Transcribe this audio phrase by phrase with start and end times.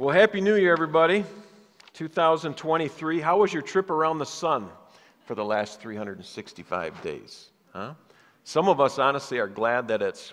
[0.00, 1.26] Well, Happy New Year, everybody.
[1.92, 3.20] 2023.
[3.20, 4.70] How was your trip around the sun
[5.26, 7.50] for the last 365 days?
[7.74, 7.92] Huh?
[8.42, 10.32] Some of us, honestly, are glad that it's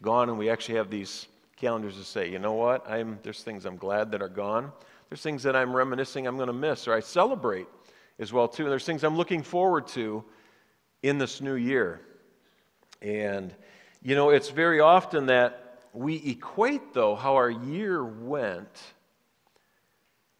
[0.00, 2.90] gone and we actually have these calendars to say, you know what?
[2.90, 4.72] I'm, there's things I'm glad that are gone.
[5.10, 7.66] There's things that I'm reminiscing I'm going to miss or I celebrate
[8.18, 8.62] as well, too.
[8.62, 10.24] And there's things I'm looking forward to
[11.02, 12.00] in this new year.
[13.02, 13.54] And,
[14.02, 15.65] you know, it's very often that
[15.96, 18.82] we equate, though, how our year went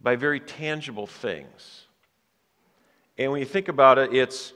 [0.01, 1.87] by very tangible things.
[3.17, 4.53] And when you think about it, it's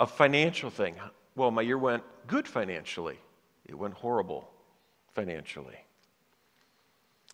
[0.00, 0.96] a financial thing.
[1.36, 3.18] Well, my year went good financially,
[3.66, 4.50] it went horrible
[5.12, 5.78] financially.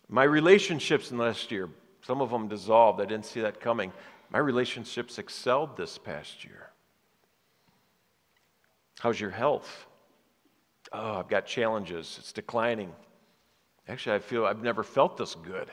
[0.07, 1.67] My relationships in the last year,
[2.05, 3.01] some of them dissolved.
[3.01, 3.91] I didn't see that coming.
[4.29, 6.69] My relationships excelled this past year.
[8.99, 9.87] How's your health?
[10.97, 12.91] Oh, I've got challenges, it's declining.
[13.87, 15.69] Actually, I feel I've never felt this good.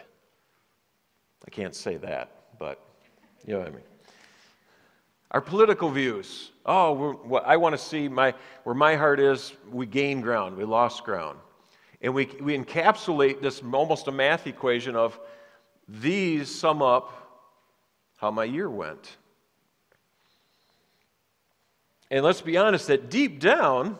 [1.46, 2.84] I can't say that, but
[3.46, 3.82] you know what I mean.
[5.30, 6.50] Our political views.
[6.66, 11.04] Oh, I want to see my, where my heart is, we gain ground, we lost
[11.04, 11.38] ground.
[12.02, 15.18] And we, we encapsulate this almost a math equation of
[15.88, 17.22] these sum up
[18.18, 19.16] how my year went.
[22.10, 23.98] And let's be honest, that deep down,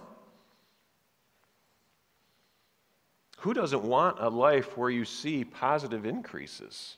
[3.42, 6.96] Who doesn't want a life where you see positive increases?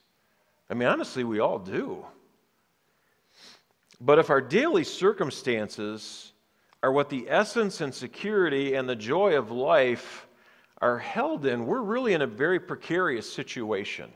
[0.68, 2.04] I mean, honestly, we all do.
[3.98, 6.34] But if our daily circumstances
[6.82, 10.26] are what the essence and security and the joy of life
[10.82, 14.12] are held in, we're really in a very precarious situation.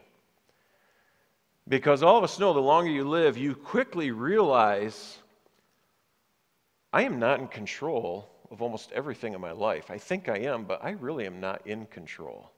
[1.66, 5.16] Because all of us know the longer you live, you quickly realize
[6.92, 9.90] I am not in control of almost everything in my life.
[9.90, 12.50] I think I am, but I really am not in control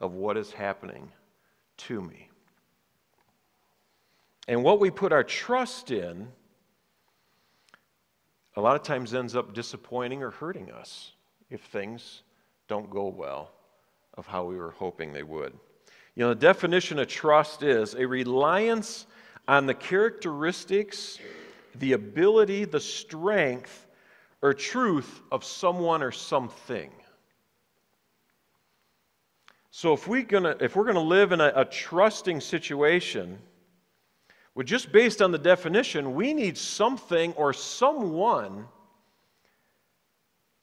[0.00, 1.10] of what is happening
[1.78, 2.28] to me.
[4.48, 6.28] And what we put our trust in
[8.54, 11.12] a lot of times ends up disappointing or hurting us
[11.50, 12.22] if things
[12.68, 13.50] don't go well
[14.14, 15.52] of how we were hoping they would.
[16.14, 19.06] You know, the definition of trust is a reliance
[19.46, 21.18] on the characteristics,
[21.74, 23.85] the ability, the strength
[24.42, 26.90] or truth of someone or something.
[29.70, 33.38] So if, we gonna, if we're to live in a, a trusting situation,
[34.54, 38.66] well, just based on the definition, we need something or someone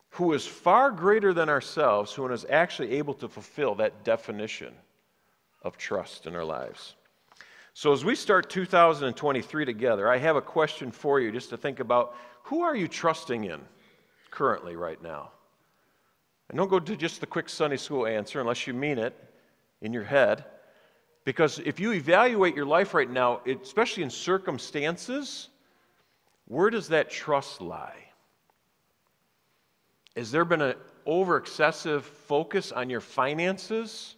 [0.09, 4.73] who is far greater than ourselves, who is actually able to fulfill that definition
[5.61, 6.95] of trust in our lives.
[7.75, 11.79] So, as we start 2023 together, I have a question for you just to think
[11.79, 13.61] about who are you trusting in
[14.31, 15.31] currently, right now?
[16.49, 19.15] And don't go to just the quick Sunday school answer unless you mean it
[19.81, 20.45] in your head.
[21.25, 25.49] Because if you evaluate your life right now, especially in circumstances,
[26.45, 28.05] where does that trust lie?
[30.15, 30.75] Has there been an
[31.05, 34.15] over excessive focus on your finances?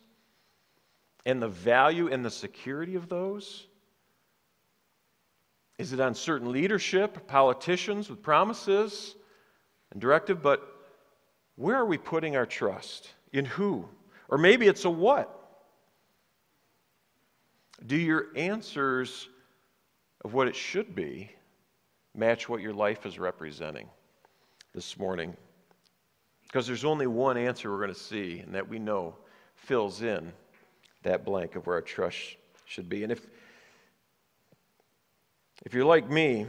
[1.25, 3.68] and the value and the security of those?
[5.78, 9.16] Is it on certain leadership, politicians with promises
[9.91, 10.41] and directive?
[10.41, 10.62] But
[11.56, 13.09] where are we putting our trust?
[13.34, 13.88] In who?
[14.30, 15.31] Or maybe it's a what?
[17.86, 19.28] Do your answers
[20.24, 21.31] of what it should be
[22.16, 23.88] match what your life is representing
[24.74, 25.36] this morning?
[26.44, 29.16] Because there's only one answer we're going to see, and that we know
[29.56, 30.31] fills in
[31.03, 33.03] that blank of where our trust should be.
[33.03, 33.28] And if,
[35.65, 36.45] if you're like me,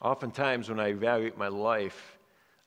[0.00, 2.18] oftentimes when I evaluate my life,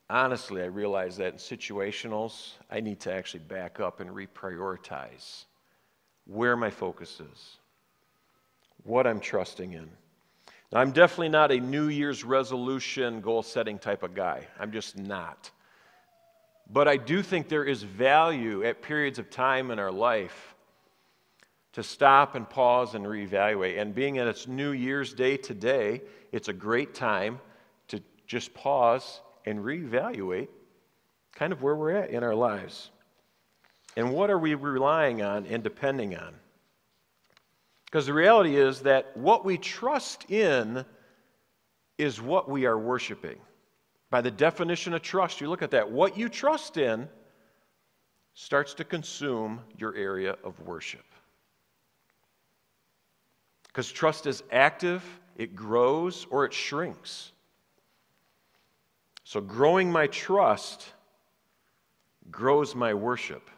[0.08, 5.46] honestly, I realize that in situationals, I need to actually back up and reprioritize
[6.26, 7.58] where my focus is,
[8.84, 9.90] what I'm trusting in.
[10.72, 14.46] Now, I'm definitely not a New Year's resolution, goal setting type of guy.
[14.60, 15.50] I'm just not.
[16.70, 20.54] But I do think there is value at periods of time in our life
[21.78, 23.80] to stop and pause and reevaluate.
[23.80, 26.02] And being at its New Year's Day today,
[26.32, 27.40] it's a great time
[27.90, 30.48] to just pause and reevaluate
[31.36, 32.90] kind of where we're at in our lives.
[33.96, 36.34] And what are we relying on and depending on?
[37.86, 40.84] Because the reality is that what we trust in
[42.00, 43.38] is what we are worshiping.
[44.10, 45.92] By the definition of trust, you look at that.
[45.92, 47.08] What you trust in
[48.34, 51.06] starts to consume your area of worship.
[53.78, 55.04] Because trust is active,
[55.36, 57.32] it grows, or it shrinks.
[59.24, 60.92] So, growing my trust
[62.32, 63.52] grows my worship.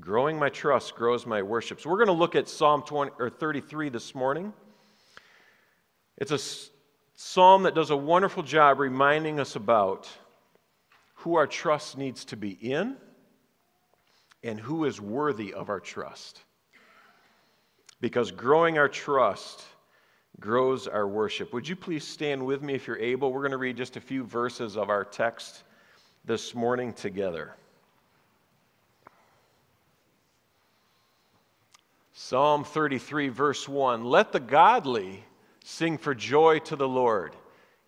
[0.00, 1.82] Growing my trust grows my worship.
[1.82, 4.54] So we're going to look at Psalm 20, or 33 this morning.
[6.16, 6.40] It's a
[7.14, 10.08] psalm that does a wonderful job reminding us about
[11.16, 12.96] who our trust needs to be in
[14.42, 16.40] and who is worthy of our trust.
[18.02, 19.62] Because growing our trust
[20.40, 21.52] grows our worship.
[21.52, 23.32] Would you please stand with me if you're able?
[23.32, 25.62] We're going to read just a few verses of our text
[26.24, 27.54] this morning together.
[32.12, 35.22] Psalm 33, verse 1 Let the godly
[35.62, 37.36] sing for joy to the Lord.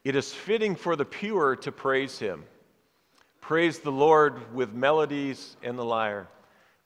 [0.05, 2.45] It is fitting for the pure to praise him.
[3.41, 6.29] Praise the Lord with melodies and the lyre.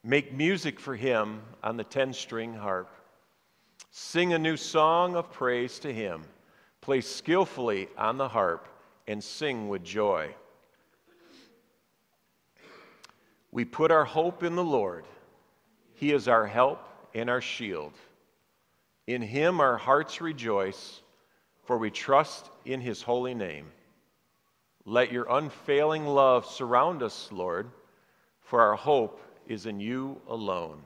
[0.03, 2.89] Make music for him on the ten string harp.
[3.91, 6.23] Sing a new song of praise to him.
[6.81, 8.67] Play skillfully on the harp
[9.07, 10.33] and sing with joy.
[13.51, 15.05] We put our hope in the Lord.
[15.95, 17.93] He is our help and our shield.
[19.07, 21.01] In him our hearts rejoice,
[21.63, 23.65] for we trust in his holy name.
[24.85, 27.69] Let your unfailing love surround us, Lord,
[28.41, 30.81] for our hope is in you alone.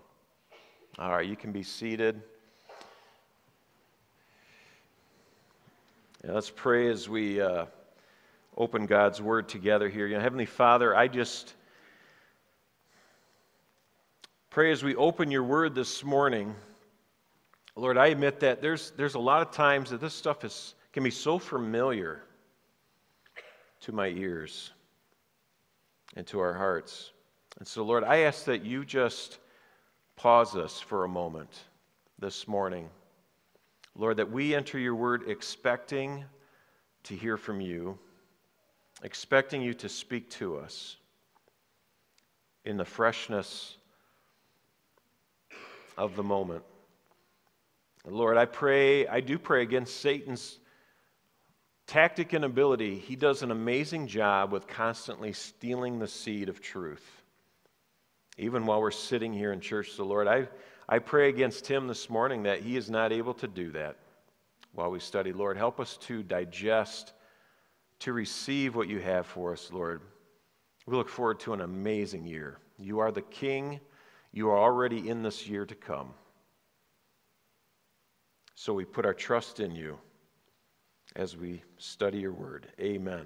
[0.97, 2.21] All right, you can be seated.
[6.25, 7.65] Let's pray as we uh,
[8.55, 10.07] open God's word together here.
[10.07, 11.53] You know, Heavenly Father, I just
[14.49, 16.55] pray as we open your word this morning.
[17.75, 21.03] Lord, I admit that there's, there's a lot of times that this stuff is, can
[21.03, 22.23] be so familiar
[23.81, 24.71] to my ears
[26.15, 27.11] and to our hearts.
[27.59, 29.39] And so, Lord, I ask that you just
[30.15, 31.51] pause us for a moment
[32.17, 32.87] this morning.
[33.95, 36.25] Lord, that we enter your word expecting
[37.03, 37.97] to hear from you,
[39.03, 40.97] expecting you to speak to us
[42.65, 43.77] in the freshness
[45.97, 46.63] of the moment.
[48.05, 50.59] Lord, I pray, I do pray against Satan's
[51.87, 52.97] tactic and ability.
[52.97, 57.05] He does an amazing job with constantly stealing the seed of truth.
[58.37, 60.47] Even while we're sitting here in church, so Lord, I,
[60.87, 63.95] I pray against him this morning that he is not able to do that
[64.73, 65.31] while we study.
[65.31, 67.13] Lord, help us to digest,
[67.99, 70.01] to receive what you have for us, Lord.
[70.85, 72.59] We look forward to an amazing year.
[72.77, 73.79] You are the King.
[74.33, 76.13] You are already in this year to come.
[78.55, 79.97] So we put our trust in you
[81.15, 82.67] as we study your word.
[82.79, 83.25] Amen.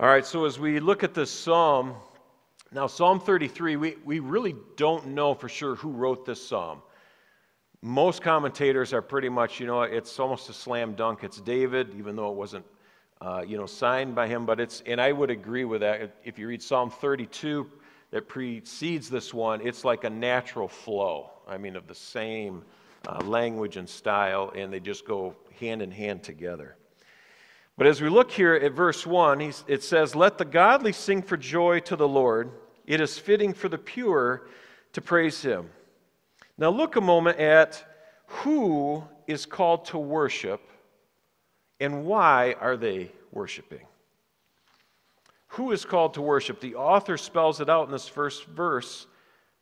[0.00, 1.94] All right, so as we look at this psalm,
[2.72, 6.82] now, Psalm 33, we, we really don't know for sure who wrote this psalm.
[7.82, 11.22] Most commentators are pretty much, you know, it's almost a slam dunk.
[11.22, 12.64] It's David, even though it wasn't,
[13.20, 14.46] uh, you know, signed by him.
[14.46, 16.16] But it's, and I would agree with that.
[16.24, 17.70] If you read Psalm 32
[18.10, 21.30] that precedes this one, it's like a natural flow.
[21.46, 22.64] I mean, of the same
[23.06, 26.76] uh, language and style, and they just go hand in hand together.
[27.76, 31.36] But as we look here at verse 1, it says, Let the godly sing for
[31.36, 32.52] joy to the Lord.
[32.86, 34.46] It is fitting for the pure
[34.92, 35.70] to praise him.
[36.56, 37.84] Now, look a moment at
[38.26, 40.60] who is called to worship
[41.80, 43.86] and why are they worshiping?
[45.48, 46.60] Who is called to worship?
[46.60, 49.06] The author spells it out in this first verse,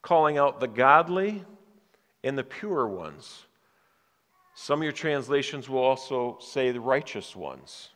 [0.02, 1.44] calling out the godly
[2.22, 3.46] and the pure ones.
[4.54, 7.88] Some of your translations will also say the righteous ones.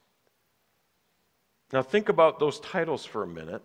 [1.72, 3.62] Now, think about those titles for a minute.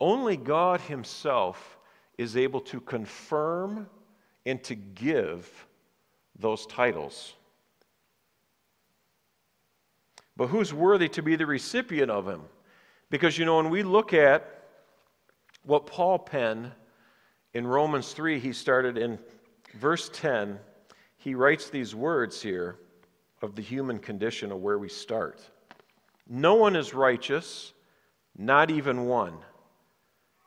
[0.00, 1.78] Only God Himself
[2.18, 3.88] is able to confirm
[4.46, 5.66] and to give
[6.38, 7.34] those titles.
[10.36, 12.42] But who's worthy to be the recipient of them?
[13.10, 14.64] Because, you know, when we look at
[15.64, 16.72] what Paul penned
[17.54, 19.18] in Romans 3, he started in
[19.74, 20.58] verse 10,
[21.18, 22.76] he writes these words here
[23.42, 25.40] of the human condition of where we start.
[26.28, 27.72] No one is righteous,
[28.36, 29.36] not even one.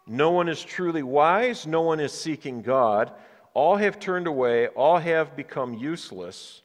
[0.08, 3.12] No one is truly wise, no one is seeking God.
[3.53, 6.62] All have turned away, all have become useless.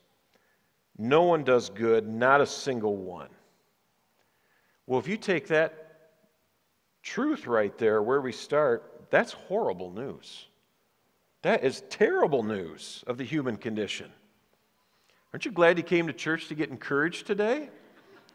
[0.97, 3.29] No one does good, not a single one.
[4.85, 6.09] Well, if you take that
[7.01, 10.47] truth right there, where we start, that's horrible news.
[11.41, 14.11] That is terrible news of the human condition.
[15.33, 17.69] Aren't you glad you came to church to get encouraged today?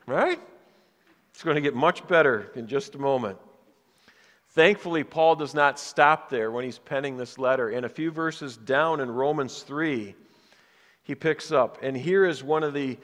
[0.06, 0.40] Right?
[1.36, 3.36] It's going to get much better in just a moment.
[4.52, 7.68] Thankfully, Paul does not stop there when he's penning this letter.
[7.68, 10.14] In a few verses down in Romans 3,
[11.02, 11.76] he picks up.
[11.82, 12.96] And here is one of the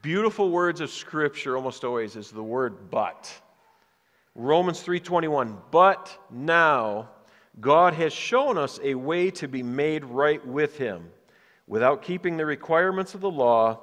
[0.00, 3.36] beautiful words of Scripture, almost always, is the word but.
[4.36, 7.08] Romans 3:21 But now
[7.58, 11.10] God has shown us a way to be made right with him
[11.66, 13.80] without keeping the requirements of the law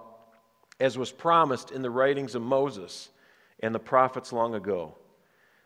[0.80, 3.10] as was promised in the writings of Moses
[3.64, 4.94] and the prophets long ago.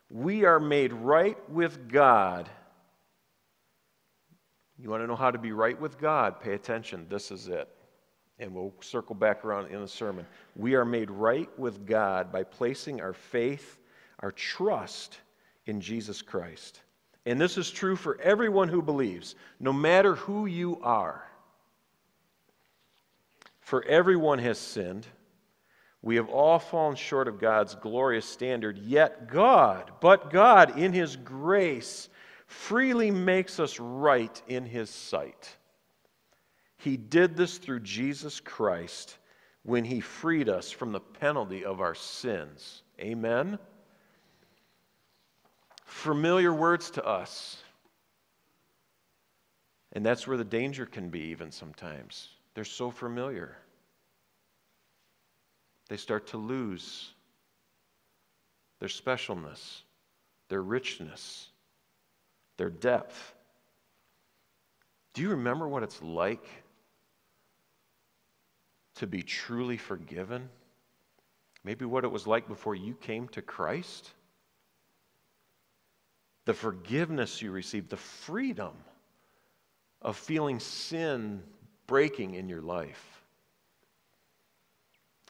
[0.09, 2.47] We are made right with God.
[4.79, 6.39] You want to know how to be right with God?
[6.39, 7.07] Pay attention.
[7.09, 7.67] This is it.
[8.39, 10.27] And we'll circle back around in the sermon.
[10.55, 13.79] We are made right with God by placing our faith
[14.19, 15.17] our trust
[15.65, 16.81] in Jesus Christ.
[17.25, 21.23] And this is true for everyone who believes, no matter who you are.
[23.59, 25.05] For everyone has sinned.
[26.07, 31.17] We have all fallen short of God's glorious standard, yet God, but God, in His
[31.17, 32.07] grace,
[32.45, 35.55] freely makes us right in His sight.
[36.77, 39.17] He did this through Jesus Christ
[39.63, 42.83] when He freed us from the penalty of our sins.
[43.01, 43.59] Amen
[45.87, 47.63] familiar words to us.
[49.93, 52.29] And that's where the danger can be, even sometimes.
[52.53, 53.57] They're so familiar.
[55.87, 57.11] They start to lose
[58.79, 59.81] their specialness,
[60.49, 61.49] their richness,
[62.57, 63.33] their depth.
[65.13, 66.45] Do you remember what it's like
[68.95, 70.49] to be truly forgiven?
[71.63, 74.13] Maybe what it was like before you came to Christ?
[76.47, 78.71] the forgiveness you received, the freedom
[80.01, 81.43] of feeling sin
[81.87, 83.16] breaking in your life,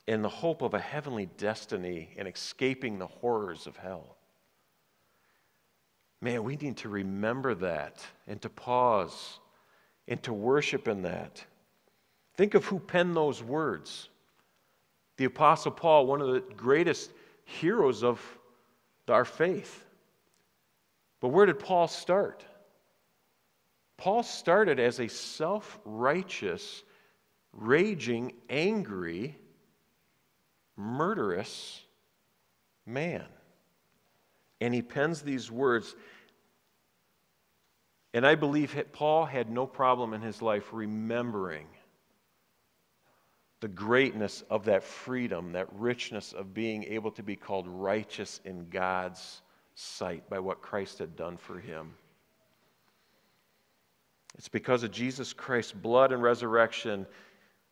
[0.08, 4.16] and the hope of a heavenly destiny and escaping the horrors of hell.
[6.22, 9.38] Man, we need to remember that and to pause
[10.08, 11.44] and to worship in that.
[12.36, 14.08] Think of who penned those words.
[15.18, 17.10] The Apostle Paul, one of the greatest
[17.44, 18.18] heroes of
[19.08, 19.84] our faith.
[21.20, 22.46] But where did Paul start?
[23.98, 26.82] Paul started as a self righteous,
[27.52, 29.36] raging, angry,
[30.78, 31.82] murderous
[32.86, 33.26] man.
[34.60, 35.94] And he pens these words.
[38.14, 41.66] And I believe Paul had no problem in his life remembering
[43.60, 48.68] the greatness of that freedom, that richness of being able to be called righteous in
[48.70, 49.42] God's
[49.74, 51.94] sight by what Christ had done for him.
[54.36, 57.06] It's because of Jesus Christ's blood and resurrection,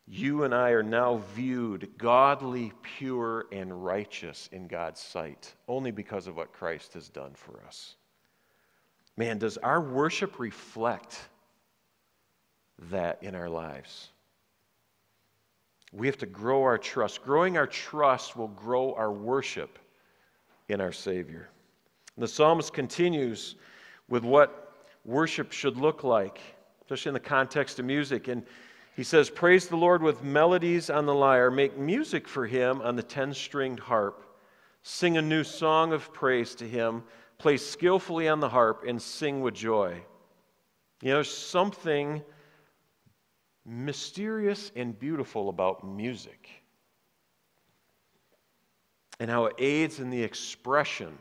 [0.08, 6.26] you and I are now viewed godly, pure, and righteous in God's sight, only because
[6.26, 7.96] of what Christ has done for us.
[9.16, 11.28] Man, does our worship reflect
[12.90, 14.10] that in our lives?
[15.92, 17.24] We have to grow our trust.
[17.24, 19.78] Growing our trust will grow our worship
[20.68, 21.48] in our Savior.
[22.16, 23.56] And the psalmist continues
[24.08, 24.72] with what
[25.04, 26.40] worship should look like,
[26.82, 28.28] especially in the context of music.
[28.28, 28.44] And
[28.96, 32.96] he says, Praise the Lord with melodies on the lyre, make music for him on
[32.96, 34.24] the ten stringed harp,
[34.82, 37.04] sing a new song of praise to him,
[37.36, 40.00] play skillfully on the harp, and sing with joy.
[41.02, 42.22] You know, something
[43.66, 46.48] mysterious and beautiful about music
[49.20, 51.18] and how it aids in the expression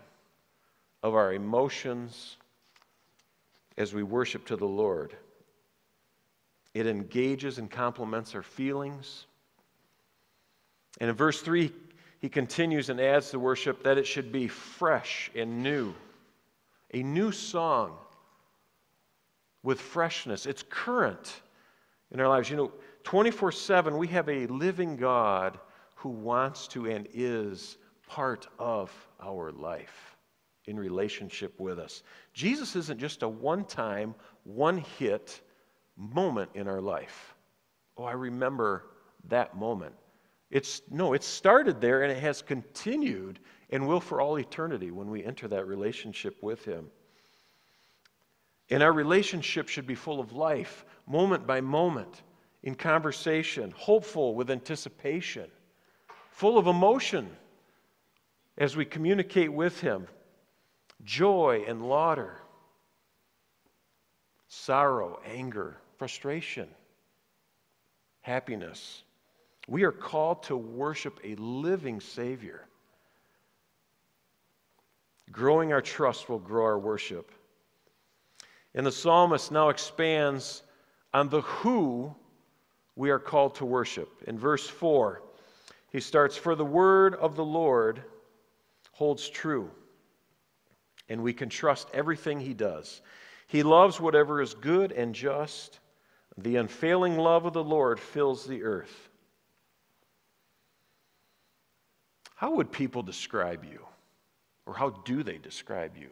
[1.03, 2.37] of our emotions
[3.77, 5.15] as we worship to the Lord.
[6.75, 9.27] It engages and complements our feelings.
[10.99, 11.71] And in verse 3,
[12.19, 15.95] he continues and adds to worship that it should be fresh and new,
[16.93, 17.95] a new song
[19.63, 20.45] with freshness.
[20.45, 21.41] It's current
[22.11, 22.49] in our lives.
[22.49, 22.71] You know,
[23.05, 25.57] 24 7, we have a living God
[25.95, 28.91] who wants to and is part of
[29.21, 30.17] our life
[30.65, 32.03] in relationship with us.
[32.33, 34.13] Jesus isn't just a one time,
[34.43, 35.39] one hit
[35.97, 37.35] moment in our life.
[37.97, 38.85] Oh, I remember
[39.29, 39.95] that moment.
[40.51, 45.09] It's no, it started there and it has continued and will for all eternity when
[45.09, 46.87] we enter that relationship with him.
[48.69, 52.23] And our relationship should be full of life, moment by moment,
[52.63, 55.49] in conversation, hopeful with anticipation,
[56.31, 57.29] full of emotion
[58.57, 60.07] as we communicate with him,
[61.03, 62.37] joy and laughter,
[64.47, 66.67] sorrow, anger, frustration,
[68.21, 69.03] happiness.
[69.67, 72.67] We are called to worship a living Savior.
[75.31, 77.31] Growing our trust will grow our worship.
[78.75, 80.63] And the psalmist now expands
[81.13, 82.13] on the who
[82.95, 84.09] we are called to worship.
[84.27, 85.21] In verse 4,
[85.91, 88.03] he starts, For the word of the Lord
[88.91, 89.71] holds true
[91.09, 93.01] and we can trust everything He does.
[93.47, 95.79] He loves whatever is good and just.
[96.37, 99.09] The unfailing love of the Lord fills the earth.
[102.35, 103.79] How would people describe you?
[104.65, 106.09] Or how do they describe you?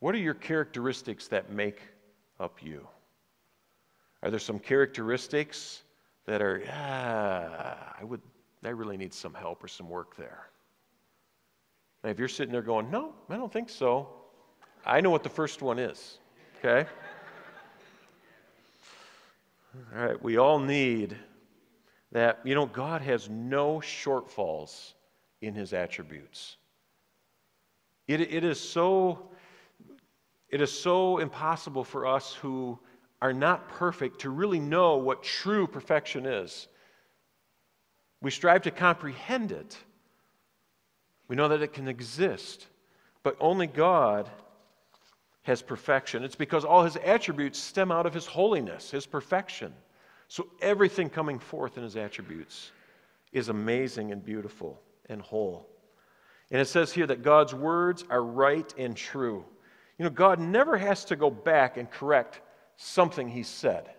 [0.00, 1.82] What are your characteristics that make
[2.40, 2.86] up you?
[4.22, 5.82] Are there some characteristics
[6.24, 8.22] that are, ah, I would,
[8.64, 10.48] I really need some help or some work there?
[12.02, 14.08] And if you're sitting there going, no, I don't think so,
[14.86, 16.18] I know what the first one is,
[16.58, 16.88] okay?
[19.74, 21.16] All right, we all need
[22.12, 24.92] that, you know, God has no shortfalls
[25.40, 26.56] in his attributes.
[28.06, 29.30] It, it, is so,
[30.48, 32.78] it is so impossible for us who
[33.20, 36.68] are not perfect to really know what true perfection is.
[38.20, 39.76] We strive to comprehend it.
[41.26, 42.68] We know that it can exist,
[43.22, 44.30] but only God
[45.44, 46.24] has perfection.
[46.24, 49.72] It's because all his attributes stem out of his holiness, his perfection.
[50.28, 52.72] So everything coming forth in his attributes
[53.32, 55.68] is amazing and beautiful and whole.
[56.50, 59.44] And it says here that God's words are right and true.
[59.98, 62.40] You know, God never has to go back and correct
[62.76, 63.90] something he said.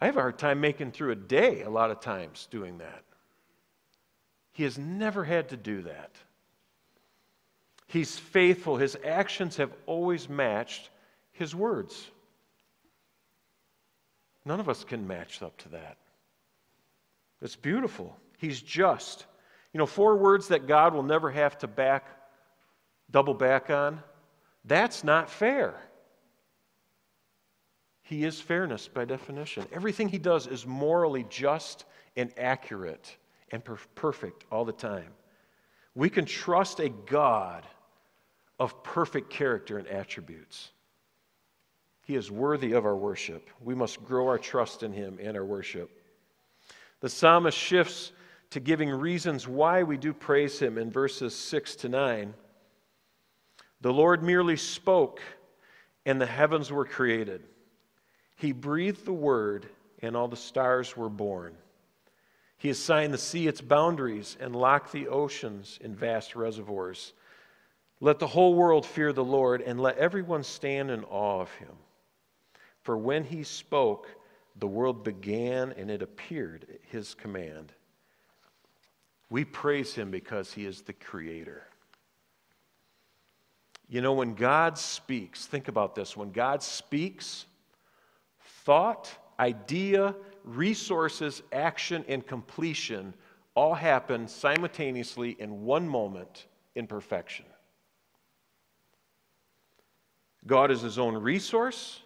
[0.00, 3.02] I have a hard time making through a day a lot of times doing that.
[4.52, 6.16] He has never had to do that.
[7.86, 8.76] He's faithful.
[8.76, 10.90] His actions have always matched
[11.32, 12.10] his words.
[14.44, 15.96] None of us can match up to that.
[17.42, 18.16] It's beautiful.
[18.38, 19.26] He's just.
[19.72, 22.06] You know, four words that God will never have to back,
[23.10, 24.02] double back on.
[24.64, 25.74] That's not fair.
[28.02, 29.66] He is fairness by definition.
[29.72, 31.84] Everything he does is morally just
[32.16, 33.16] and accurate
[33.50, 35.12] and per- perfect all the time.
[35.94, 37.66] We can trust a God
[38.58, 40.70] of perfect character and attributes.
[42.04, 43.50] He is worthy of our worship.
[43.60, 45.90] We must grow our trust in him and our worship.
[47.00, 48.12] The psalmist shifts
[48.50, 52.34] to giving reasons why we do praise him in verses 6 to 9.
[53.80, 55.20] The Lord merely spoke,
[56.06, 57.42] and the heavens were created.
[58.36, 59.68] He breathed the word,
[60.00, 61.56] and all the stars were born.
[62.56, 67.12] He assigned the sea its boundaries and locked the oceans in vast reservoirs.
[68.00, 71.72] Let the whole world fear the Lord, and let everyone stand in awe of him.
[72.82, 74.08] For when he spoke,
[74.58, 77.72] the world began and it appeared at his command.
[79.28, 81.64] We praise him because he is the creator.
[83.88, 87.46] You know, when God speaks, think about this when God speaks,
[88.64, 93.14] thought, idea, resources, action, and completion
[93.54, 97.46] all happen simultaneously in one moment in perfection.
[100.46, 102.00] God is his own resource.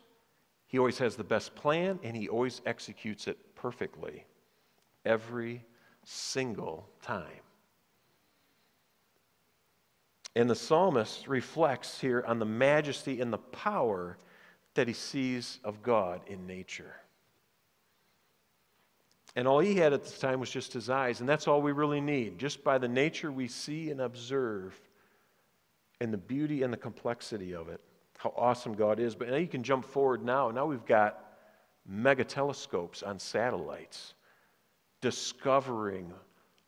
[0.66, 4.24] He always has the best plan, and he always executes it perfectly
[5.04, 5.64] every
[6.04, 7.26] single time.
[10.36, 14.16] And the psalmist reflects here on the majesty and the power
[14.74, 16.94] that he sees of God in nature.
[19.36, 21.72] And all he had at the time was just his eyes, and that's all we
[21.72, 22.38] really need.
[22.38, 24.80] Just by the nature we see and observe,
[26.00, 27.80] and the beauty and the complexity of it
[28.20, 29.14] how awesome God is.
[29.14, 30.50] But now you can jump forward now.
[30.50, 31.24] Now we've got
[31.86, 34.12] mega telescopes on satellites
[35.00, 36.12] discovering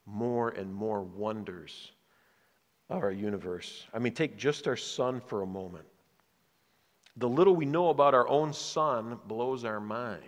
[0.06, 1.92] more and more wonders
[2.88, 3.86] of our universe.
[3.92, 5.84] I mean, take just our sun for a moment.
[7.18, 10.22] The little we know about our own sun blows our mind.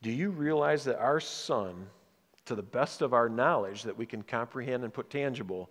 [0.00, 1.86] Do you realize that our sun,
[2.46, 5.68] to the best of our knowledge that we can comprehend and put tangible,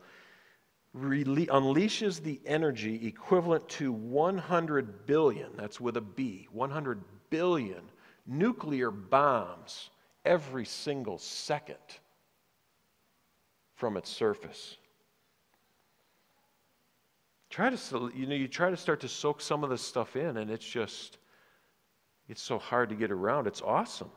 [0.95, 7.81] rele- unleashes the energy equivalent to 100 billion, that's with a B, 100 billion
[8.25, 9.89] nuclear bombs
[10.23, 11.77] every single second
[13.75, 14.77] from its surface.
[17.49, 20.38] Try to, you know, you try to start to soak some of this stuff in,
[20.38, 21.17] and it's just,
[22.27, 23.47] it's so hard to get around.
[23.47, 24.10] It's awesome.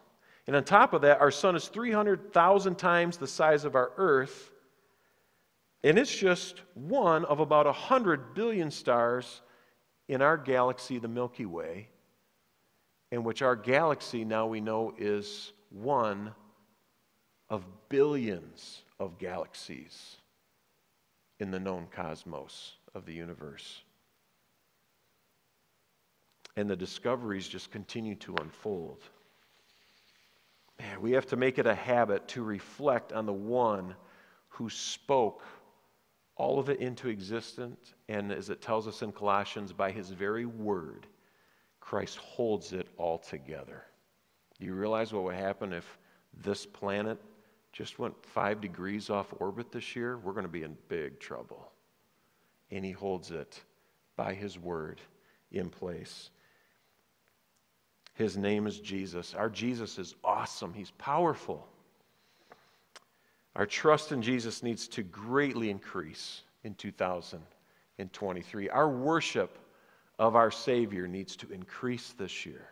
[0.47, 4.51] And on top of that, our sun is 300,000 times the size of our earth,
[5.85, 9.43] and it's just one of about 100 billion stars
[10.09, 11.89] in our galaxy, the Milky Way,
[13.13, 16.35] in which our galaxy now we know is one
[17.49, 20.17] of billions of galaxies
[21.41, 23.83] in the known cosmos of the universe.
[26.57, 29.03] And the discoveries just continue to unfold.
[30.81, 33.95] Man, we have to make it a habit to reflect on the one
[34.49, 35.43] who spoke
[36.39, 40.47] all of it into existence, and as it tells us in Colossians, by his very
[40.47, 41.07] word,
[41.81, 43.85] Christ holds it all together.
[44.59, 45.99] Do you realize what would happen if
[46.43, 47.19] this planet
[47.73, 50.17] just went five degrees off orbit this year?
[50.19, 51.73] We're going to be in big trouble.
[52.71, 53.61] And he holds it
[54.17, 55.01] by his word
[55.51, 56.31] in place.
[58.15, 59.35] His name is Jesus.
[59.35, 61.67] Our Jesus is awesome, he's powerful.
[63.59, 68.69] Our trust in Jesus needs to greatly increase in 2023.
[68.69, 69.59] Our worship
[70.21, 72.69] of our Savior needs to increase this year.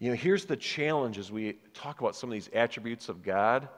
[0.00, 3.68] You know, here's the challenge as we talk about some of these attributes of God.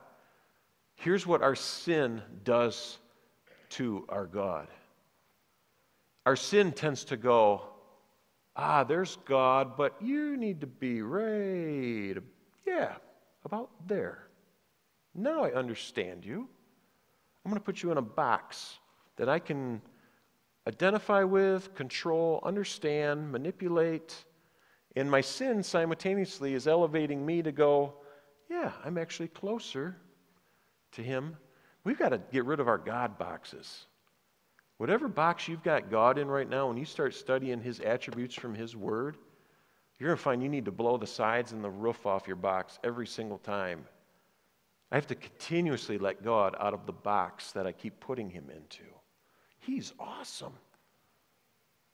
[0.94, 2.96] Here's what our sin does
[3.70, 4.68] to our God.
[6.24, 7.64] Our sin tends to go,
[8.57, 12.16] ah, there's God, but you need to be right,
[12.66, 12.94] yeah,
[13.44, 14.24] about there.
[15.14, 16.48] Now I understand you.
[17.44, 18.79] I'm going to put you in a box
[19.16, 19.81] that I can
[20.66, 24.24] identify with, control, understand, manipulate.
[24.96, 27.94] And my sin simultaneously is elevating me to go,
[28.50, 29.96] yeah, I'm actually closer
[30.92, 31.37] to Him.
[31.85, 33.87] We've got to get rid of our God boxes.
[34.79, 38.55] Whatever box you've got God in right now, when you start studying His attributes from
[38.55, 39.16] His Word,
[39.98, 42.37] you're going to find you need to blow the sides and the roof off your
[42.37, 43.85] box every single time
[44.94, 48.44] I have to continuously let God out of the box that I keep putting him
[48.48, 48.85] into.
[49.59, 50.52] He's awesome.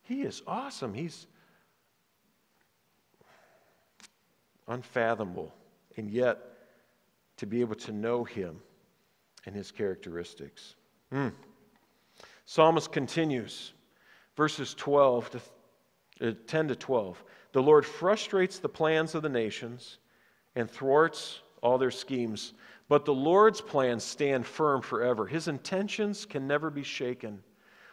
[0.03, 0.93] He is awesome.
[0.93, 1.27] He's
[4.69, 5.51] unfathomable.
[5.97, 6.41] And yet,
[7.39, 8.61] to be able to know him
[9.47, 10.75] and his characteristics.
[11.11, 11.33] Mm.
[12.45, 13.73] Psalmist continues,
[14.37, 15.41] verses 12 to
[16.29, 17.25] uh, 10 to 12.
[17.53, 19.97] The Lord frustrates the plans of the nations
[20.55, 22.53] and thwarts all their schemes.
[22.91, 25.25] But the Lord's plans stand firm forever.
[25.25, 27.41] His intentions can never be shaken.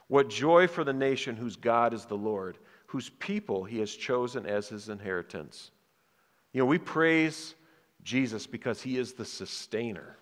[0.08, 2.58] What joy for the nation whose God is the Lord,
[2.88, 5.70] whose people he has chosen as his inheritance.
[6.52, 7.54] You know, we praise
[8.02, 10.18] Jesus because he is the sustainer.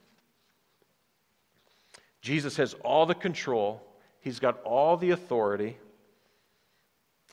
[2.21, 3.81] Jesus has all the control,
[4.19, 5.77] he's got all the authority,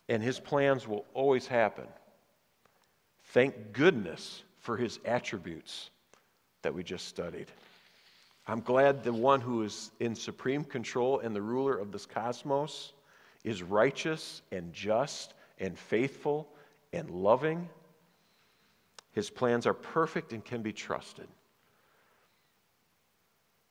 [0.09, 1.88] and his plans will always happen.
[3.24, 5.90] Thank goodness for his attributes
[6.62, 7.46] that we just studied.
[8.46, 12.92] I'm glad the one who is in supreme control and the ruler of this cosmos
[13.44, 16.48] is righteous and just and faithful
[16.92, 17.68] and loving.
[19.12, 21.29] His plans are perfect and can be trusted.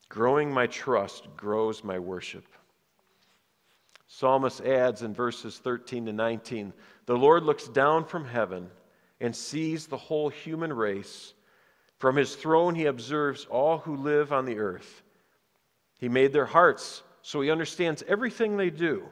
[0.08, 2.46] Growing my trust grows my worship.
[4.08, 6.74] Psalmist adds in verses 13 to 19
[7.06, 8.70] The Lord looks down from heaven
[9.22, 11.34] and sees the whole human race.
[12.02, 15.04] From his throne, he observes all who live on the earth.
[16.00, 19.04] He made their hearts, so he understands everything they do.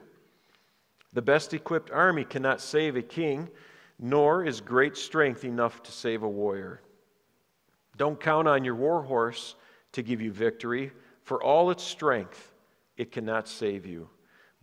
[1.14, 3.48] The best equipped army cannot save a king,
[4.00, 6.82] nor is great strength enough to save a warrior.
[7.96, 9.54] Don't count on your war horse
[9.92, 10.92] to give you victory.
[11.22, 12.56] For all its strength,
[12.98, 14.10] it cannot save you.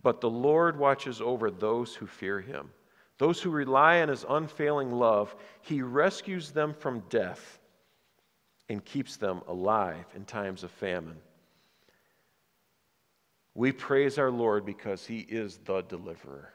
[0.03, 2.71] But the Lord watches over those who fear him.
[3.19, 7.61] Those who rely on his unfailing love, he rescues them from death
[8.69, 11.17] and keeps them alive in times of famine.
[13.55, 16.53] We praise our Lord because he is the deliverer.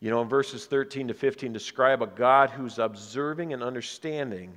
[0.00, 4.56] You know, in verses 13 to 15, describe a God who's observing and understanding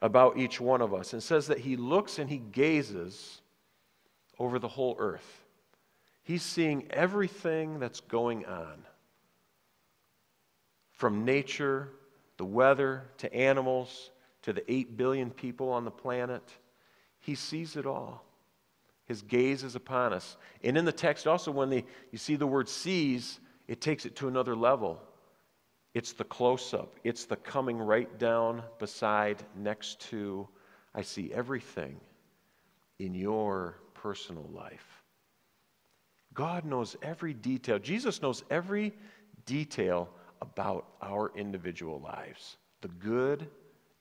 [0.00, 3.40] about each one of us and says that he looks and he gazes
[4.38, 5.44] over the whole earth.
[6.22, 8.84] He's seeing everything that's going on
[10.92, 11.88] from nature,
[12.36, 14.10] the weather, to animals,
[14.46, 16.52] to the 8 billion people on the planet.
[17.18, 18.24] He sees it all.
[19.06, 20.36] His gaze is upon us.
[20.62, 24.14] And in the text, also, when the, you see the word sees, it takes it
[24.16, 25.02] to another level.
[25.94, 30.46] It's the close up, it's the coming right down beside, next to.
[30.94, 32.00] I see everything
[33.00, 35.02] in your personal life.
[36.34, 37.80] God knows every detail.
[37.80, 38.94] Jesus knows every
[39.44, 40.08] detail
[40.40, 43.48] about our individual lives the good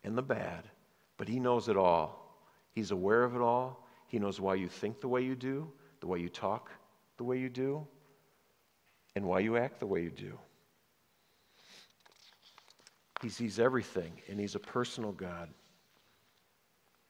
[0.05, 0.69] and the bad,
[1.17, 2.39] but He knows it all.
[2.71, 3.85] He's aware of it all.
[4.07, 6.71] He knows why you think the way you do, the way you talk
[7.17, 7.85] the way you do,
[9.15, 10.37] and why you act the way you do.
[13.21, 15.49] He sees everything, and He's a personal God.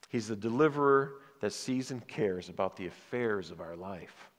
[0.09, 4.29] He's the deliverer that sees and cares about the affairs of our life.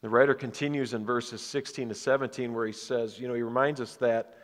[0.00, 3.80] The writer continues in verses 16 to 17, where he says, you know, he reminds
[3.80, 4.38] us that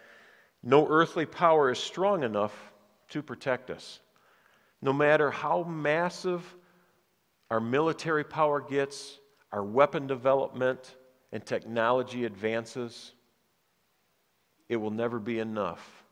[0.62, 2.67] no earthly power is strong enough
[3.08, 4.00] to protect us.
[4.80, 6.42] No matter how massive
[7.50, 9.18] our military power gets,
[9.52, 10.96] our weapon development
[11.32, 13.12] and technology advances,
[14.68, 16.04] it will never be enough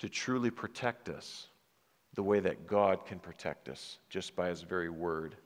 [0.00, 1.46] to truly protect us
[2.14, 5.36] the way that God can protect us just by His very word.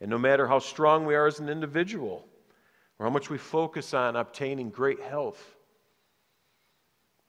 [0.00, 2.26] And no matter how strong we are as an individual,
[2.98, 5.55] or how much we focus on obtaining great health,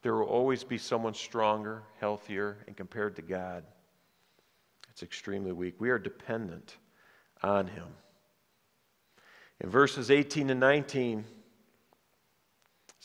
[0.02, 3.64] there will always be someone stronger, healthier, and compared to God,
[4.90, 5.76] it's extremely weak.
[5.80, 6.78] We are dependent
[7.44, 7.88] on Him.
[9.62, 11.26] In verses 18 and 19,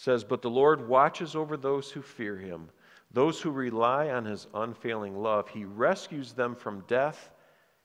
[0.02, 2.68] says, But the Lord watches over those who fear him,
[3.12, 5.48] those who rely on his unfailing love.
[5.48, 7.30] He rescues them from death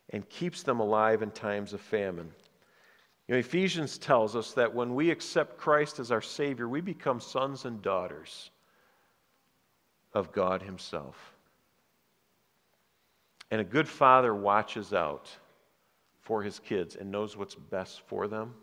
[0.09, 2.31] and keeps them alive in times of famine.
[3.27, 7.19] You know, Ephesians tells us that when we accept Christ as our Savior, we become
[7.19, 8.49] sons and daughters
[10.17, 11.15] of God Himself.
[13.51, 15.30] And a good father watches out
[16.21, 18.53] for his kids and knows what's best for them.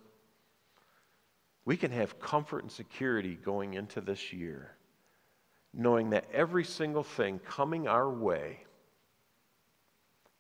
[1.65, 4.73] We can have comfort and security going into this year,
[5.73, 8.59] knowing that every single thing coming our way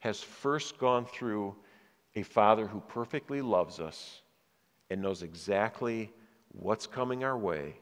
[0.00, 1.54] has first gone through
[2.14, 4.20] a Father who perfectly loves us
[4.90, 6.12] and knows exactly
[6.52, 7.76] what's coming our way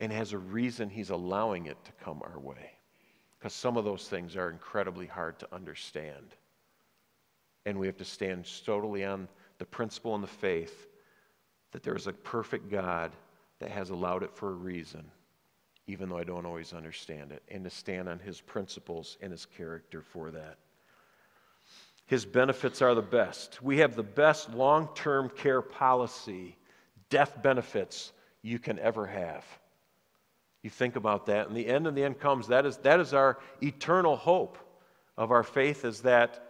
[0.00, 2.72] and has a reason He's allowing it to come our way.
[3.38, 6.34] Because some of those things are incredibly hard to understand.
[7.66, 10.88] And we have to stand totally on the principle and the faith
[11.72, 13.12] that there is a perfect God
[13.60, 15.04] that has allowed it for a reason,
[15.86, 19.46] even though I don't always understand it, and to stand on His principles and His
[19.46, 20.56] character for that.
[22.06, 23.62] His benefits are the best.
[23.62, 26.56] We have the best long term care policy,
[27.08, 29.44] death benefits you can ever have.
[30.62, 32.48] You think about that, and the end and the end comes.
[32.48, 34.58] That is, that is our eternal hope
[35.16, 36.46] of our faith, is that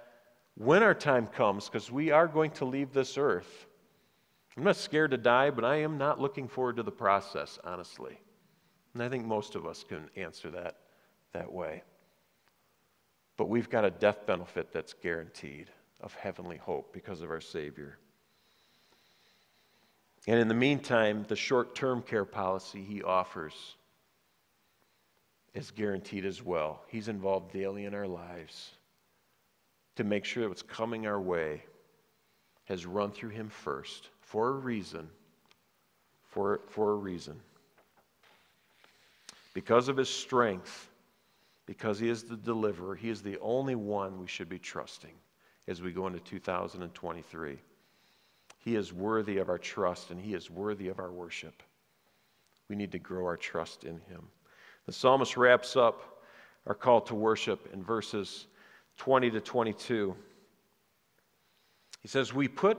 [0.57, 3.67] when our time comes, because we are going to leave this earth,
[4.57, 8.21] I'm not scared to die, but I am not looking forward to the process, honestly.
[8.95, 10.77] And I think most of us can answer that
[11.33, 11.83] that way.
[13.37, 15.71] But we've got a death benefit that's guaranteed
[16.01, 17.99] of heavenly hope because of our Savior.
[20.27, 23.77] And in the meantime, the short term care policy he offers
[25.55, 26.83] is guaranteed as well.
[26.89, 28.73] He's involved daily in our lives
[29.97, 31.63] to make sure that what's coming our way
[32.65, 35.09] has run through him first for a reason.
[36.29, 37.41] For, for a reason.
[39.53, 40.89] Because of his strength,
[41.67, 42.95] because he is the deliverer.
[42.95, 45.13] He is the only one we should be trusting
[45.69, 47.59] as we go into 2023.
[48.59, 51.63] He is worthy of our trust and he is worthy of our worship.
[52.69, 54.29] We need to grow our trust in him.
[54.91, 56.25] The psalmist wraps up
[56.67, 58.49] our call to worship in verses
[58.97, 60.17] 20 to 22.
[62.03, 62.77] He says, We put,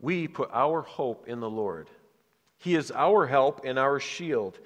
[0.00, 1.88] we put our hope in the Lord.
[2.58, 4.58] He is our help and our shield.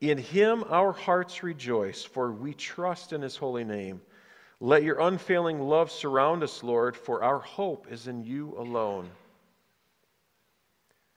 [0.00, 4.00] In him our hearts rejoice, for we trust in his holy name.
[4.58, 9.10] Let your unfailing love surround us, Lord, for our hope is in you alone.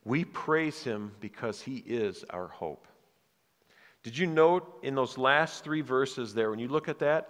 [0.04, 2.86] We praise him because he is our hope.
[4.04, 7.30] Did you note in those last three verses there, when you look at that,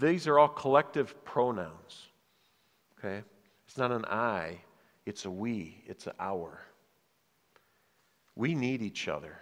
[0.00, 2.08] these are all collective pronouns.
[2.98, 3.22] Okay?
[3.66, 4.58] It's not an I,
[5.06, 6.60] it's a we, it's an our.
[8.34, 9.36] We need each other.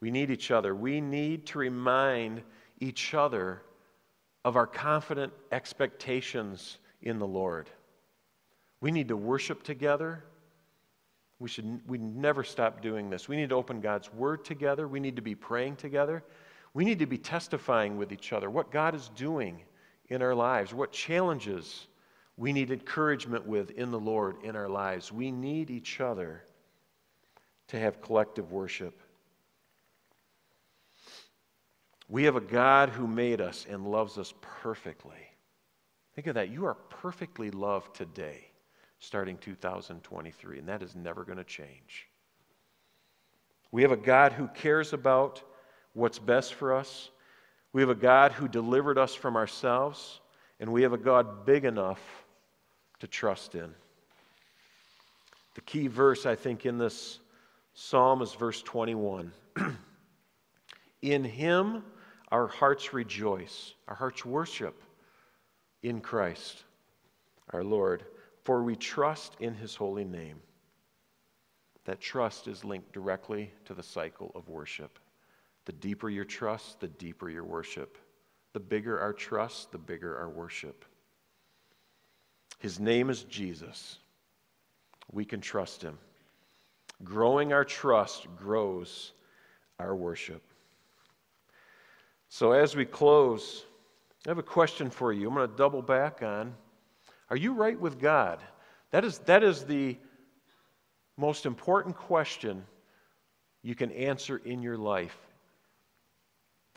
[0.00, 0.74] We need each other.
[0.74, 2.42] We need to remind
[2.80, 3.62] each other
[4.44, 7.70] of our confident expectations in the Lord.
[8.80, 10.24] We need to worship together.
[11.38, 13.28] We should we never stop doing this.
[13.28, 14.86] We need to open God's word together.
[14.86, 16.24] We need to be praying together.
[16.74, 19.62] We need to be testifying with each other what God is doing
[20.08, 21.86] in our lives, what challenges
[22.36, 25.12] we need encouragement with in the Lord in our lives.
[25.12, 26.42] We need each other
[27.68, 29.00] to have collective worship.
[32.08, 35.30] We have a God who made us and loves us perfectly.
[36.14, 36.50] Think of that.
[36.50, 38.50] You are perfectly loved today,
[38.98, 42.08] starting 2023, and that is never going to change.
[43.70, 45.42] We have a God who cares about
[45.94, 47.10] what's best for us.
[47.72, 50.20] We have a God who delivered us from ourselves,
[50.60, 52.00] and we have a God big enough
[53.00, 53.74] to trust in.
[55.54, 57.18] The key verse, I think, in this
[57.74, 59.32] psalm is verse 21.
[61.02, 61.82] in Him,
[62.30, 64.80] our hearts rejoice, our hearts worship
[65.82, 66.64] in Christ,
[67.50, 68.04] our Lord,
[68.44, 70.40] for we trust in his holy name.
[71.84, 74.98] That trust is linked directly to the cycle of worship.
[75.64, 77.98] The deeper your trust, the deeper your worship.
[78.54, 80.84] the bigger our trust, the bigger our worship.
[82.60, 83.98] His name is Jesus.
[85.12, 85.98] We can trust him.
[87.02, 89.12] Growing our trust grows
[89.78, 90.42] our worship.
[92.28, 93.64] So, as we close,
[94.26, 95.28] I have a question for you.
[95.28, 96.54] I'm going to double back on
[97.34, 98.38] Are you right with God?
[98.92, 99.98] That is, that is the
[101.16, 102.64] most important question
[103.60, 105.18] you can answer in your life.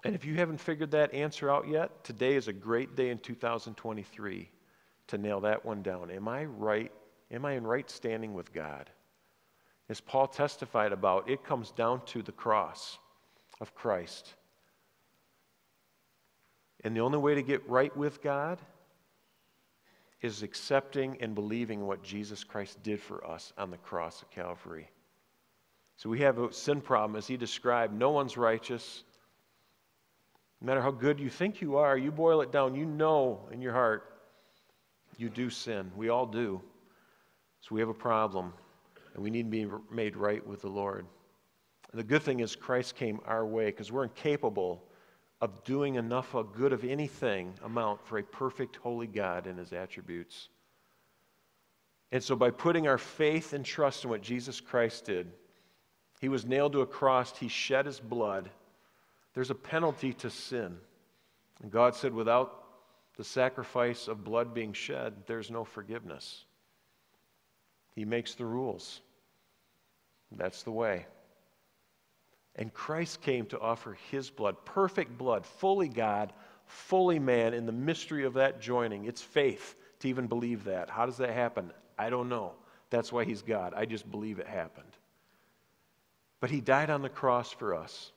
[0.03, 3.19] And if you haven't figured that answer out yet, today is a great day in
[3.19, 4.49] 2023
[5.09, 6.09] to nail that one down.
[6.09, 6.91] Am I right?
[7.29, 8.89] Am I in right standing with God?
[9.89, 12.97] As Paul testified about, it comes down to the cross
[13.61, 14.33] of Christ.
[16.83, 18.59] And the only way to get right with God
[20.21, 24.89] is accepting and believing what Jesus Christ did for us on the cross of Calvary.
[25.95, 27.93] So we have a sin problem, as he described.
[27.93, 29.03] No one's righteous.
[30.61, 33.61] No matter how good you think you are, you boil it down, you know in
[33.61, 34.13] your heart
[35.17, 35.91] you do sin.
[35.95, 36.61] We all do.
[37.61, 38.53] So we have a problem,
[39.13, 41.05] and we need to be made right with the Lord.
[41.91, 44.83] And the good thing is, Christ came our way because we're incapable
[45.39, 49.71] of doing enough of good of anything amount for a perfect, holy God and his
[49.71, 50.49] attributes.
[52.11, 55.31] And so, by putting our faith and trust in what Jesus Christ did,
[56.19, 58.49] he was nailed to a cross, he shed his blood.
[59.33, 60.77] There's a penalty to sin.
[61.61, 62.63] And God said, without
[63.17, 66.45] the sacrifice of blood being shed, there's no forgiveness.
[67.95, 69.01] He makes the rules.
[70.31, 71.05] That's the way.
[72.57, 76.33] And Christ came to offer his blood, perfect blood, fully God,
[76.65, 79.05] fully man, in the mystery of that joining.
[79.05, 80.89] It's faith to even believe that.
[80.89, 81.71] How does that happen?
[81.97, 82.53] I don't know.
[82.89, 83.73] That's why he's God.
[83.75, 84.91] I just believe it happened.
[86.39, 88.11] But he died on the cross for us.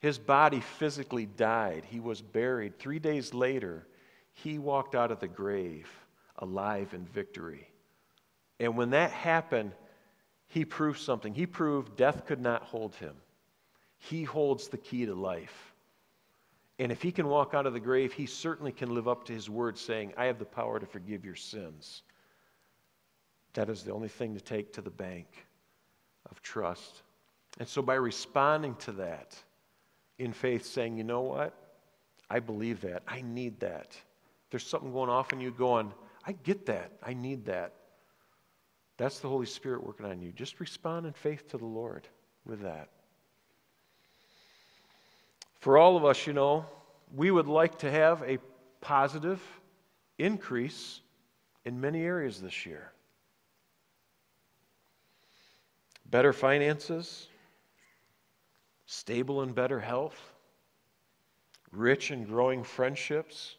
[0.00, 1.84] His body physically died.
[1.88, 2.78] He was buried.
[2.78, 3.86] Three days later,
[4.32, 5.88] he walked out of the grave
[6.38, 7.68] alive in victory.
[8.58, 9.72] And when that happened,
[10.52, 11.32] he proved something.
[11.32, 13.14] He proved death could not hold him.
[13.96, 15.72] He holds the key to life.
[16.78, 19.32] And if he can walk out of the grave, he certainly can live up to
[19.32, 22.02] his word saying, I have the power to forgive your sins.
[23.54, 25.26] That is the only thing to take to the bank
[26.30, 27.00] of trust.
[27.58, 29.34] And so, by responding to that
[30.18, 31.54] in faith, saying, you know what?
[32.28, 33.02] I believe that.
[33.08, 33.96] I need that.
[34.50, 35.94] There's something going off in you going,
[36.26, 36.92] I get that.
[37.02, 37.72] I need that.
[38.96, 40.32] That's the Holy Spirit working on you.
[40.32, 42.06] Just respond in faith to the Lord
[42.44, 42.88] with that.
[45.60, 46.66] For all of us, you know,
[47.14, 48.38] we would like to have a
[48.80, 49.40] positive
[50.18, 51.00] increase
[51.64, 52.92] in many areas this year.
[56.10, 57.28] Better finances,
[58.86, 60.34] stable and better health,
[61.70, 63.56] rich and growing friendships.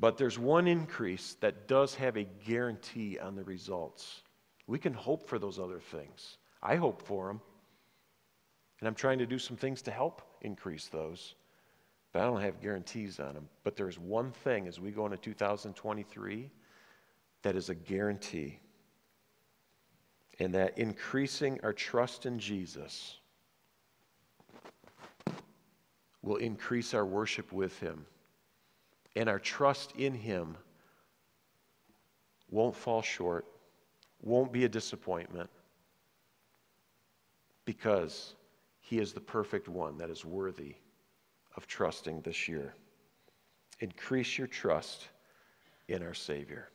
[0.00, 4.22] But there's one increase that does have a guarantee on the results.
[4.66, 6.38] We can hope for those other things.
[6.62, 7.42] I hope for them.
[8.80, 11.34] And I'm trying to do some things to help increase those.
[12.12, 13.48] But I don't have guarantees on them.
[13.62, 16.50] But there's one thing as we go into 2023
[17.42, 18.58] that is a guarantee
[20.38, 23.18] and that increasing our trust in Jesus
[26.22, 28.06] will increase our worship with Him.
[29.16, 30.56] And our trust in Him
[32.50, 33.46] won't fall short,
[34.22, 35.50] won't be a disappointment,
[37.64, 38.34] because
[38.80, 40.74] He is the perfect one that is worthy
[41.56, 42.74] of trusting this year.
[43.80, 45.08] Increase your trust
[45.88, 46.68] in our Savior.